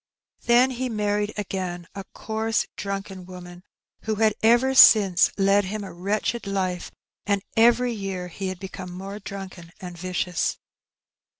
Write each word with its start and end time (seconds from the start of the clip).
Then 0.45 0.71
he 0.71 0.89
married 0.89 1.31
again, 1.37 1.85
a 1.93 2.05
coarse 2.05 2.65
drunken 2.75 3.23
woman, 3.27 3.61
who 4.05 4.15
had 4.15 4.33
ever 4.41 4.73
since 4.73 5.29
led 5.37 5.65
him 5.65 5.83
a 5.83 5.93
wretched 5.93 6.47
life; 6.47 6.89
and 7.27 7.43
every 7.55 7.93
year 7.93 8.27
he 8.29 8.47
had 8.47 8.59
become 8.59 8.91
more 8.91 9.19
drunken 9.19 9.71
and 9.79 9.95
vicious. 9.95 10.57